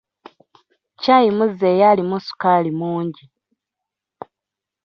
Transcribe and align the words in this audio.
Caai 1.03 1.29
muzeeyo 1.37 1.83
alimu 1.91 2.15
ssukaali 2.19 2.71
mungi. 2.79 3.23